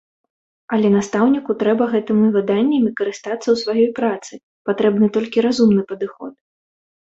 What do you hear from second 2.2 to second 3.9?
выданнямі карыстацца ў сваёй